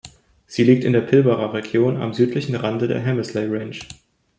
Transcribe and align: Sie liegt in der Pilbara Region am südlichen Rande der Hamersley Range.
Sie 0.47 0.63
liegt 0.63 0.83
in 0.83 0.93
der 0.93 1.01
Pilbara 1.01 1.51
Region 1.51 2.01
am 2.01 2.11
südlichen 2.15 2.55
Rande 2.55 2.87
der 2.87 3.05
Hamersley 3.05 3.45
Range. 3.45 3.79